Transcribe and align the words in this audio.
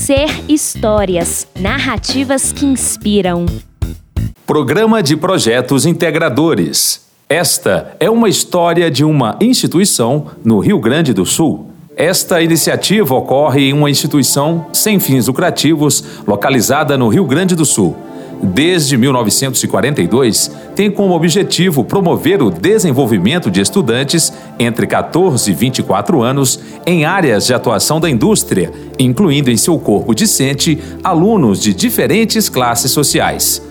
Ser 0.00 0.30
histórias, 0.48 1.46
narrativas 1.60 2.52
que 2.52 2.64
inspiram. 2.64 3.44
Programa 4.46 5.02
de 5.02 5.14
Projetos 5.14 5.84
Integradores. 5.84 7.06
Esta 7.28 7.94
é 8.00 8.08
uma 8.08 8.26
história 8.26 8.90
de 8.90 9.04
uma 9.04 9.36
instituição 9.42 10.28
no 10.42 10.58
Rio 10.58 10.80
Grande 10.80 11.12
do 11.12 11.26
Sul. 11.26 11.66
Esta 11.94 12.40
iniciativa 12.40 13.14
ocorre 13.14 13.68
em 13.68 13.74
uma 13.74 13.90
instituição 13.90 14.68
sem 14.72 14.98
fins 14.98 15.26
lucrativos 15.26 16.02
localizada 16.26 16.96
no 16.96 17.08
Rio 17.08 17.26
Grande 17.26 17.54
do 17.54 17.66
Sul 17.66 17.94
desde 18.42 18.96
1942, 18.96 20.50
tem 20.74 20.90
como 20.90 21.14
objetivo 21.14 21.84
promover 21.84 22.42
o 22.42 22.50
desenvolvimento 22.50 23.50
de 23.50 23.60
estudantes 23.60 24.32
entre 24.58 24.86
14 24.86 25.50
e 25.50 25.54
24 25.54 26.22
anos 26.22 26.60
em 26.86 27.04
áreas 27.04 27.46
de 27.46 27.54
atuação 27.54 28.00
da 28.00 28.08
indústria, 28.08 28.72
incluindo 28.98 29.50
em 29.50 29.56
seu 29.56 29.78
corpo 29.78 30.14
discente 30.14 30.78
alunos 31.04 31.60
de 31.60 31.74
diferentes 31.74 32.48
classes 32.48 32.90
sociais. 32.90 33.69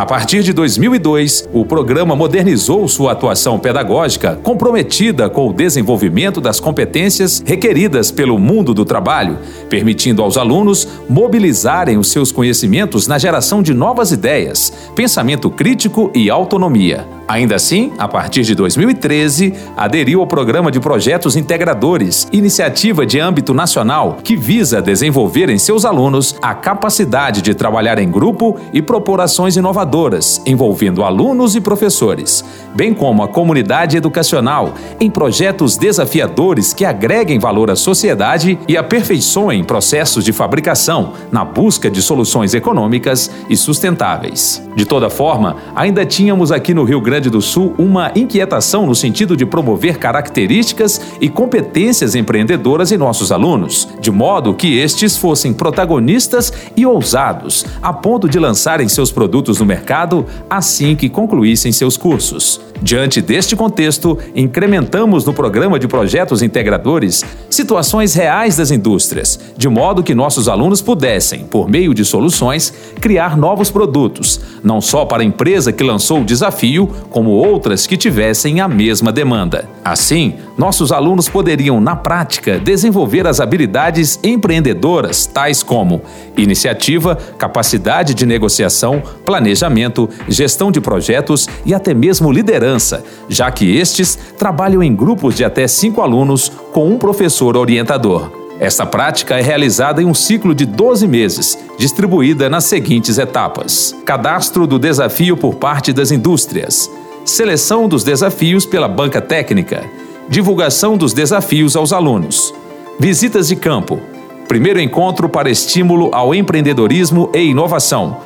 A 0.00 0.06
partir 0.06 0.42
de 0.42 0.54
2002, 0.54 1.46
o 1.52 1.62
programa 1.62 2.16
modernizou 2.16 2.88
sua 2.88 3.12
atuação 3.12 3.58
pedagógica, 3.58 4.34
comprometida 4.42 5.28
com 5.28 5.46
o 5.46 5.52
desenvolvimento 5.52 6.40
das 6.40 6.58
competências 6.58 7.42
requeridas 7.44 8.10
pelo 8.10 8.38
mundo 8.38 8.72
do 8.72 8.86
trabalho, 8.86 9.36
permitindo 9.68 10.22
aos 10.22 10.38
alunos 10.38 10.88
mobilizarem 11.06 11.98
os 11.98 12.10
seus 12.10 12.32
conhecimentos 12.32 13.06
na 13.06 13.18
geração 13.18 13.62
de 13.62 13.74
novas 13.74 14.10
ideias, 14.10 14.72
pensamento 14.96 15.50
crítico 15.50 16.10
e 16.14 16.30
autonomia. 16.30 17.19
Ainda 17.30 17.54
assim, 17.54 17.92
a 17.96 18.08
partir 18.08 18.42
de 18.42 18.56
2013, 18.56 19.54
aderiu 19.76 20.20
ao 20.20 20.26
Programa 20.26 20.68
de 20.68 20.80
Projetos 20.80 21.36
Integradores, 21.36 22.26
iniciativa 22.32 23.06
de 23.06 23.20
âmbito 23.20 23.54
nacional 23.54 24.18
que 24.24 24.34
visa 24.34 24.82
desenvolver 24.82 25.48
em 25.48 25.56
seus 25.56 25.84
alunos 25.84 26.34
a 26.42 26.54
capacidade 26.54 27.40
de 27.40 27.54
trabalhar 27.54 28.00
em 28.00 28.10
grupo 28.10 28.58
e 28.72 28.82
propor 28.82 29.20
ações 29.20 29.56
inovadoras, 29.56 30.42
envolvendo 30.44 31.04
alunos 31.04 31.54
e 31.54 31.60
professores, 31.60 32.44
bem 32.74 32.92
como 32.92 33.22
a 33.22 33.28
comunidade 33.28 33.96
educacional, 33.96 34.74
em 34.98 35.08
projetos 35.08 35.76
desafiadores 35.76 36.72
que 36.72 36.84
agreguem 36.84 37.38
valor 37.38 37.70
à 37.70 37.76
sociedade 37.76 38.58
e 38.66 38.76
aperfeiçoem 38.76 39.62
processos 39.62 40.24
de 40.24 40.32
fabricação 40.32 41.12
na 41.30 41.44
busca 41.44 41.88
de 41.88 42.02
soluções 42.02 42.54
econômicas 42.54 43.30
e 43.48 43.56
sustentáveis. 43.56 44.60
De 44.74 44.84
toda 44.84 45.08
forma, 45.08 45.58
ainda 45.76 46.04
tínhamos 46.04 46.50
aqui 46.50 46.74
no 46.74 46.82
Rio 46.82 47.00
Grande 47.00 47.19
Grande 47.20 47.28
do 47.28 47.42
Sul 47.42 47.74
uma 47.76 48.10
inquietação 48.16 48.86
no 48.86 48.94
sentido 48.94 49.36
de 49.36 49.44
promover 49.44 49.98
características 49.98 50.98
e 51.20 51.28
competências 51.28 52.14
empreendedoras 52.14 52.92
em 52.92 52.96
nossos 52.96 53.30
alunos, 53.30 53.86
de 54.00 54.10
modo 54.10 54.54
que 54.54 54.78
estes 54.78 55.18
fossem 55.18 55.52
protagonistas 55.52 56.50
e 56.74 56.86
ousados, 56.86 57.66
a 57.82 57.92
ponto 57.92 58.26
de 58.26 58.38
lançarem 58.38 58.88
seus 58.88 59.12
produtos 59.12 59.58
no 59.58 59.66
mercado 59.66 60.24
assim 60.48 60.96
que 60.96 61.10
concluíssem 61.10 61.72
seus 61.72 61.98
cursos. 61.98 62.58
Diante 62.82 63.20
deste 63.20 63.54
contexto, 63.54 64.18
incrementamos 64.34 65.26
no 65.26 65.34
programa 65.34 65.78
de 65.78 65.86
projetos 65.86 66.40
integradores 66.40 67.22
situações 67.50 68.14
reais 68.14 68.56
das 68.56 68.70
indústrias, 68.70 69.38
de 69.54 69.68
modo 69.68 70.02
que 70.02 70.14
nossos 70.14 70.48
alunos 70.48 70.80
pudessem, 70.80 71.40
por 71.44 71.68
meio 71.68 71.92
de 71.92 72.06
soluções, 72.06 72.72
criar 72.98 73.36
novos 73.36 73.70
produtos, 73.70 74.40
não 74.64 74.80
só 74.80 75.04
para 75.04 75.22
a 75.22 75.26
empresa 75.26 75.72
que 75.72 75.84
lançou 75.84 76.22
o 76.22 76.24
desafio, 76.24 76.88
como 77.10 77.30
outras 77.30 77.86
que 77.86 77.96
tivessem 77.96 78.60
a 78.60 78.68
mesma 78.68 79.12
demanda. 79.12 79.68
Assim, 79.84 80.34
nossos 80.56 80.92
alunos 80.92 81.28
poderiam, 81.28 81.80
na 81.80 81.96
prática, 81.96 82.58
desenvolver 82.58 83.26
as 83.26 83.40
habilidades 83.40 84.18
empreendedoras, 84.22 85.26
tais 85.26 85.62
como 85.62 86.02
iniciativa, 86.36 87.16
capacidade 87.36 88.14
de 88.14 88.24
negociação, 88.24 89.02
planejamento, 89.24 90.08
gestão 90.28 90.70
de 90.70 90.80
projetos 90.80 91.48
e 91.66 91.74
até 91.74 91.92
mesmo 91.92 92.30
liderança, 92.30 93.02
já 93.28 93.50
que 93.50 93.76
estes 93.76 94.18
trabalham 94.38 94.82
em 94.82 94.94
grupos 94.94 95.34
de 95.34 95.44
até 95.44 95.66
cinco 95.66 96.00
alunos 96.00 96.50
com 96.72 96.88
um 96.88 96.98
professor 96.98 97.56
orientador. 97.56 98.39
Esta 98.60 98.84
prática 98.84 99.38
é 99.38 99.40
realizada 99.40 100.02
em 100.02 100.04
um 100.04 100.12
ciclo 100.12 100.54
de 100.54 100.66
12 100.66 101.08
meses, 101.08 101.58
distribuída 101.78 102.50
nas 102.50 102.64
seguintes 102.64 103.16
etapas: 103.16 103.96
cadastro 104.04 104.66
do 104.66 104.78
desafio 104.78 105.34
por 105.34 105.54
parte 105.54 105.94
das 105.94 106.10
indústrias, 106.10 106.90
seleção 107.24 107.88
dos 107.88 108.04
desafios 108.04 108.66
pela 108.66 108.86
banca 108.86 109.18
técnica, 109.18 109.82
divulgação 110.28 110.98
dos 110.98 111.14
desafios 111.14 111.74
aos 111.74 111.90
alunos, 111.90 112.52
visitas 112.98 113.48
de 113.48 113.56
campo, 113.56 113.98
primeiro 114.46 114.78
encontro 114.78 115.26
para 115.26 115.50
estímulo 115.50 116.10
ao 116.12 116.34
empreendedorismo 116.34 117.30
e 117.32 117.38
inovação, 117.38 118.18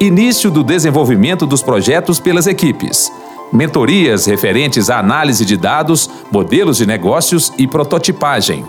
início 0.00 0.50
do 0.50 0.64
desenvolvimento 0.64 1.46
dos 1.46 1.62
projetos 1.62 2.18
pelas 2.18 2.48
equipes, 2.48 3.12
mentorias 3.52 4.26
referentes 4.26 4.90
à 4.90 4.98
análise 4.98 5.44
de 5.44 5.56
dados, 5.56 6.10
modelos 6.32 6.76
de 6.76 6.86
negócios 6.86 7.52
e 7.56 7.68
prototipagem 7.68 8.64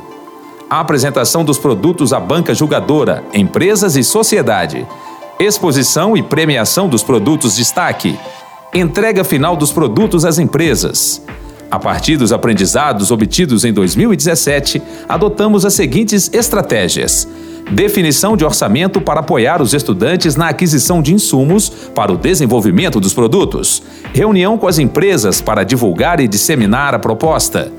a 0.69 0.81
apresentação 0.81 1.45
dos 1.45 1.57
produtos 1.57 2.11
à 2.11 2.19
banca 2.19 2.53
julgadora, 2.53 3.23
empresas 3.33 3.95
e 3.95 4.03
sociedade, 4.03 4.85
exposição 5.39 6.17
e 6.17 6.21
premiação 6.21 6.89
dos 6.89 7.03
produtos 7.03 7.55
destaque, 7.55 8.19
entrega 8.73 9.23
final 9.23 9.55
dos 9.55 9.71
produtos 9.71 10.25
às 10.25 10.37
empresas. 10.39 11.21
A 11.71 11.79
partir 11.79 12.17
dos 12.17 12.33
aprendizados 12.33 13.11
obtidos 13.11 13.63
em 13.63 13.71
2017, 13.71 14.81
adotamos 15.07 15.65
as 15.65 15.73
seguintes 15.73 16.29
estratégias: 16.33 17.27
definição 17.71 18.35
de 18.35 18.43
orçamento 18.43 18.99
para 18.99 19.21
apoiar 19.21 19.61
os 19.61 19.73
estudantes 19.73 20.35
na 20.35 20.49
aquisição 20.49 21.01
de 21.01 21.13
insumos 21.13 21.69
para 21.95 22.11
o 22.11 22.17
desenvolvimento 22.17 22.99
dos 22.99 23.13
produtos, 23.13 23.81
reunião 24.13 24.57
com 24.57 24.67
as 24.67 24.79
empresas 24.79 25.39
para 25.39 25.63
divulgar 25.63 26.19
e 26.19 26.27
disseminar 26.27 26.93
a 26.93 26.99
proposta 26.99 27.71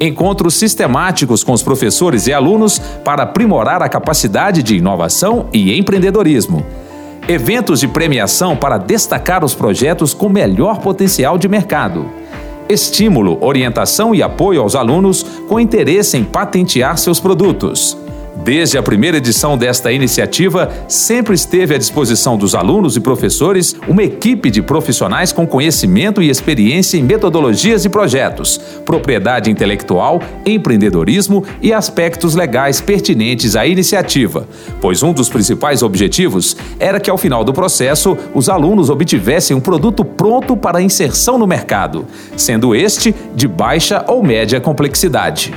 encontros 0.00 0.54
sistemáticos 0.54 1.42
com 1.42 1.52
os 1.52 1.62
professores 1.62 2.26
e 2.26 2.32
alunos 2.32 2.78
para 3.04 3.22
aprimorar 3.22 3.82
a 3.82 3.88
capacidade 3.88 4.62
de 4.62 4.76
inovação 4.76 5.48
e 5.52 5.76
empreendedorismo. 5.78 6.64
Eventos 7.28 7.80
de 7.80 7.88
premiação 7.88 8.56
para 8.56 8.78
destacar 8.78 9.44
os 9.44 9.54
projetos 9.54 10.14
com 10.14 10.28
melhor 10.28 10.78
potencial 10.78 11.36
de 11.36 11.48
mercado. 11.48 12.06
Estímulo, 12.68 13.38
orientação 13.40 14.14
e 14.14 14.22
apoio 14.22 14.60
aos 14.60 14.74
alunos 14.74 15.24
com 15.48 15.58
interesse 15.58 16.16
em 16.16 16.24
patentear 16.24 16.98
seus 16.98 17.18
produtos. 17.18 17.96
Desde 18.46 18.78
a 18.78 18.82
primeira 18.82 19.16
edição 19.16 19.58
desta 19.58 19.90
iniciativa, 19.90 20.70
sempre 20.86 21.34
esteve 21.34 21.74
à 21.74 21.78
disposição 21.78 22.38
dos 22.38 22.54
alunos 22.54 22.96
e 22.96 23.00
professores 23.00 23.74
uma 23.88 24.04
equipe 24.04 24.52
de 24.52 24.62
profissionais 24.62 25.32
com 25.32 25.44
conhecimento 25.44 26.22
e 26.22 26.30
experiência 26.30 26.96
em 26.96 27.02
metodologias 27.02 27.84
e 27.84 27.88
projetos, 27.88 28.60
propriedade 28.84 29.50
intelectual, 29.50 30.22
empreendedorismo 30.46 31.44
e 31.60 31.72
aspectos 31.72 32.36
legais 32.36 32.80
pertinentes 32.80 33.56
à 33.56 33.66
iniciativa, 33.66 34.46
pois 34.80 35.02
um 35.02 35.12
dos 35.12 35.28
principais 35.28 35.82
objetivos 35.82 36.56
era 36.78 37.00
que, 37.00 37.10
ao 37.10 37.18
final 37.18 37.42
do 37.42 37.52
processo, 37.52 38.16
os 38.32 38.48
alunos 38.48 38.90
obtivessem 38.90 39.56
um 39.56 39.60
produto 39.60 40.04
pronto 40.04 40.56
para 40.56 40.80
inserção 40.80 41.36
no 41.36 41.48
mercado, 41.48 42.06
sendo 42.36 42.76
este 42.76 43.12
de 43.34 43.48
baixa 43.48 44.04
ou 44.06 44.22
média 44.22 44.60
complexidade. 44.60 45.52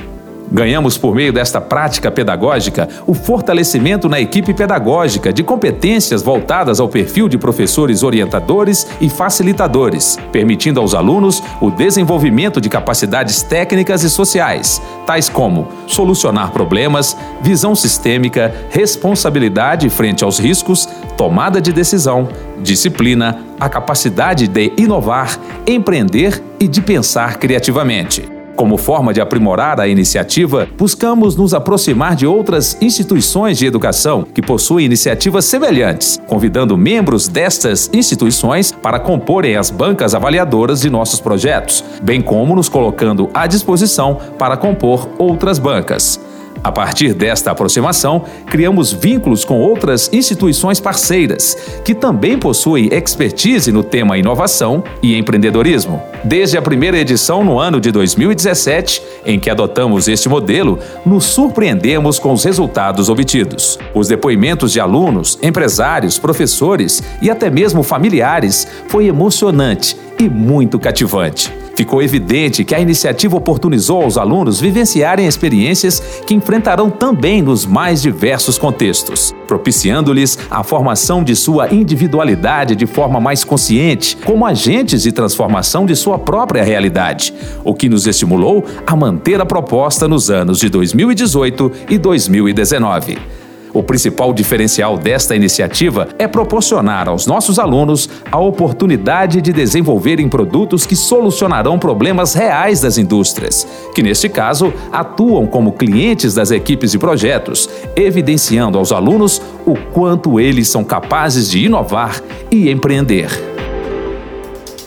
Ganhamos 0.52 0.98
por 0.98 1.14
meio 1.14 1.32
desta 1.32 1.60
prática 1.60 2.10
pedagógica 2.10 2.88
o 3.06 3.14
fortalecimento 3.14 4.08
na 4.08 4.20
equipe 4.20 4.52
pedagógica 4.52 5.32
de 5.32 5.44
competências 5.44 6.22
voltadas 6.22 6.80
ao 6.80 6.88
perfil 6.88 7.28
de 7.28 7.38
professores 7.38 8.02
orientadores 8.02 8.86
e 9.00 9.08
facilitadores, 9.08 10.18
permitindo 10.32 10.80
aos 10.80 10.92
alunos 10.92 11.40
o 11.60 11.70
desenvolvimento 11.70 12.60
de 12.60 12.68
capacidades 12.68 13.42
técnicas 13.42 14.02
e 14.02 14.10
sociais, 14.10 14.82
tais 15.06 15.28
como 15.28 15.68
solucionar 15.86 16.50
problemas, 16.50 17.16
visão 17.40 17.76
sistêmica, 17.76 18.52
responsabilidade 18.70 19.88
frente 19.88 20.24
aos 20.24 20.40
riscos, 20.40 20.88
tomada 21.16 21.60
de 21.60 21.72
decisão, 21.72 22.28
disciplina, 22.60 23.38
a 23.58 23.68
capacidade 23.68 24.48
de 24.48 24.72
inovar, 24.76 25.38
empreender 25.66 26.42
e 26.58 26.66
de 26.66 26.80
pensar 26.80 27.38
criativamente. 27.38 28.39
Como 28.60 28.76
forma 28.76 29.14
de 29.14 29.22
aprimorar 29.22 29.80
a 29.80 29.88
iniciativa, 29.88 30.68
buscamos 30.76 31.34
nos 31.34 31.54
aproximar 31.54 32.14
de 32.14 32.26
outras 32.26 32.76
instituições 32.82 33.56
de 33.56 33.64
educação 33.64 34.22
que 34.22 34.42
possuem 34.42 34.84
iniciativas 34.84 35.46
semelhantes, 35.46 36.20
convidando 36.26 36.76
membros 36.76 37.26
destas 37.26 37.88
instituições 37.90 38.70
para 38.70 39.00
comporem 39.00 39.56
as 39.56 39.70
bancas 39.70 40.14
avaliadoras 40.14 40.82
de 40.82 40.90
nossos 40.90 41.20
projetos, 41.20 41.82
bem 42.02 42.20
como 42.20 42.54
nos 42.54 42.68
colocando 42.68 43.30
à 43.32 43.46
disposição 43.46 44.18
para 44.38 44.58
compor 44.58 45.08
outras 45.16 45.58
bancas. 45.58 46.20
A 46.62 46.70
partir 46.70 47.14
desta 47.14 47.50
aproximação, 47.50 48.24
criamos 48.46 48.92
vínculos 48.92 49.44
com 49.44 49.60
outras 49.60 50.10
instituições 50.12 50.78
parceiras, 50.78 51.56
que 51.84 51.94
também 51.94 52.38
possuem 52.38 52.88
expertise 52.92 53.72
no 53.72 53.82
tema 53.82 54.18
inovação 54.18 54.84
e 55.02 55.16
empreendedorismo. 55.16 56.02
Desde 56.22 56.58
a 56.58 56.62
primeira 56.62 56.98
edição 56.98 57.42
no 57.42 57.58
ano 57.58 57.80
de 57.80 57.90
2017, 57.90 59.02
em 59.24 59.40
que 59.40 59.48
adotamos 59.48 60.06
este 60.06 60.28
modelo, 60.28 60.78
nos 61.04 61.24
surpreendemos 61.24 62.18
com 62.18 62.32
os 62.32 62.44
resultados 62.44 63.08
obtidos. 63.08 63.78
Os 63.94 64.08
depoimentos 64.08 64.72
de 64.72 64.80
alunos, 64.80 65.38
empresários, 65.42 66.18
professores 66.18 67.02
e 67.22 67.30
até 67.30 67.48
mesmo 67.48 67.82
familiares 67.82 68.66
foi 68.88 69.06
emocionante 69.06 69.96
e 70.18 70.28
muito 70.28 70.78
cativante. 70.78 71.59
Ficou 71.74 72.02
evidente 72.02 72.64
que 72.64 72.74
a 72.74 72.80
iniciativa 72.80 73.36
oportunizou 73.36 74.02
aos 74.02 74.18
alunos 74.18 74.60
vivenciarem 74.60 75.26
experiências 75.26 76.22
que 76.26 76.34
enfrentarão 76.34 76.90
também 76.90 77.40
nos 77.42 77.64
mais 77.64 78.02
diversos 78.02 78.58
contextos, 78.58 79.34
propiciando-lhes 79.46 80.38
a 80.50 80.62
formação 80.62 81.22
de 81.24 81.34
sua 81.34 81.72
individualidade 81.72 82.76
de 82.76 82.86
forma 82.86 83.20
mais 83.20 83.44
consciente, 83.44 84.16
como 84.24 84.44
agentes 84.44 85.02
de 85.02 85.12
transformação 85.12 85.86
de 85.86 85.96
sua 85.96 86.18
própria 86.18 86.62
realidade, 86.62 87.32
o 87.64 87.74
que 87.74 87.88
nos 87.88 88.06
estimulou 88.06 88.64
a 88.86 88.94
manter 88.94 89.40
a 89.40 89.46
proposta 89.46 90.06
nos 90.06 90.30
anos 90.30 90.58
de 90.58 90.68
2018 90.68 91.72
e 91.88 91.98
2019. 91.98 93.39
O 93.72 93.82
principal 93.82 94.32
diferencial 94.32 94.98
desta 94.98 95.36
iniciativa 95.36 96.08
é 96.18 96.26
proporcionar 96.26 97.08
aos 97.08 97.26
nossos 97.26 97.58
alunos 97.58 98.10
a 98.30 98.38
oportunidade 98.38 99.40
de 99.40 99.52
desenvolverem 99.52 100.28
produtos 100.28 100.86
que 100.86 100.96
solucionarão 100.96 101.78
problemas 101.78 102.34
reais 102.34 102.80
das 102.80 102.98
indústrias, 102.98 103.66
que 103.94 104.02
neste 104.02 104.28
caso 104.28 104.72
atuam 104.90 105.46
como 105.46 105.72
clientes 105.72 106.34
das 106.34 106.50
equipes 106.50 106.90
de 106.90 106.98
projetos, 106.98 107.68
evidenciando 107.94 108.78
aos 108.78 108.90
alunos 108.92 109.40
o 109.66 109.76
quanto 109.92 110.40
eles 110.40 110.68
são 110.68 110.82
capazes 110.82 111.48
de 111.48 111.64
inovar 111.64 112.20
e 112.50 112.70
empreender. 112.70 113.49